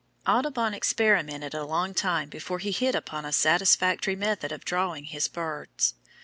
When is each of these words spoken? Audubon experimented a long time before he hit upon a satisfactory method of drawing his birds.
Audubon 0.25 0.73
experimented 0.73 1.53
a 1.53 1.63
long 1.63 1.93
time 1.93 2.27
before 2.27 2.57
he 2.57 2.71
hit 2.71 2.95
upon 2.95 3.23
a 3.23 3.31
satisfactory 3.31 4.15
method 4.15 4.51
of 4.51 4.65
drawing 4.65 5.03
his 5.03 5.27
birds. 5.27 5.93